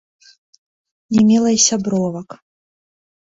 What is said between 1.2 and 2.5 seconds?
мела і сябровак.